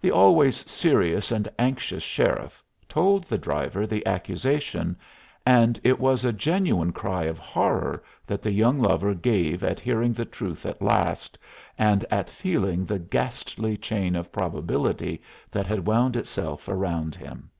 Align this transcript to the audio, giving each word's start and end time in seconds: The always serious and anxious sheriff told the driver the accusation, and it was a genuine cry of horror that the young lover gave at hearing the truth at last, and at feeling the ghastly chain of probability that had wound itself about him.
The 0.00 0.10
always 0.10 0.64
serious 0.70 1.30
and 1.30 1.46
anxious 1.58 2.02
sheriff 2.02 2.64
told 2.88 3.24
the 3.24 3.36
driver 3.36 3.86
the 3.86 4.06
accusation, 4.06 4.96
and 5.46 5.78
it 5.84 6.00
was 6.00 6.24
a 6.24 6.32
genuine 6.32 6.90
cry 6.90 7.24
of 7.24 7.38
horror 7.38 8.02
that 8.26 8.40
the 8.40 8.50
young 8.50 8.78
lover 8.80 9.12
gave 9.12 9.62
at 9.62 9.78
hearing 9.78 10.14
the 10.14 10.24
truth 10.24 10.64
at 10.64 10.80
last, 10.80 11.36
and 11.76 12.02
at 12.10 12.30
feeling 12.30 12.86
the 12.86 12.98
ghastly 12.98 13.76
chain 13.76 14.16
of 14.16 14.32
probability 14.32 15.20
that 15.50 15.66
had 15.66 15.86
wound 15.86 16.16
itself 16.16 16.66
about 16.66 17.14
him. 17.16 17.50